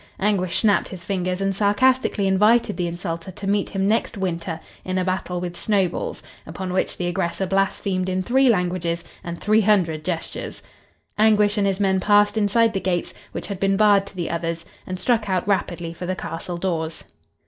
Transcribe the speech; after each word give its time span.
Anguish 0.19 0.57
snapped 0.61 0.87
his 0.87 1.03
fingers 1.03 1.41
and 1.41 1.55
sarcastically 1.55 2.25
invited 2.25 2.75
the 2.75 2.87
insulter 2.87 3.29
to 3.33 3.45
meet 3.45 3.69
him 3.69 3.87
next 3.87 4.17
winter 4.17 4.59
in 4.83 4.97
a 4.97 5.05
battle 5.05 5.39
with 5.39 5.55
snowballs, 5.55 6.23
upon 6.47 6.73
which 6.73 6.97
the 6.97 7.05
aggressor 7.05 7.45
blasphemed 7.45 8.09
in 8.09 8.23
three 8.23 8.49
languages 8.49 9.03
and 9.23 9.39
three 9.39 9.61
hundred 9.61 10.03
gestures. 10.03 10.63
Anguish 11.19 11.55
and 11.55 11.67
his 11.67 11.79
men 11.79 11.99
passed 11.99 12.35
inside 12.35 12.73
the 12.73 12.79
gates, 12.79 13.13
which 13.31 13.45
had 13.45 13.59
been 13.59 13.77
barred 13.77 14.07
to 14.07 14.15
the 14.15 14.31
others, 14.31 14.65
and 14.87 14.99
struck 14.99 15.29
out 15.29 15.47
rapidly 15.47 15.93
for 15.93 16.07
the 16.07 16.15
castle 16.15 16.57
doors. 16.57 17.03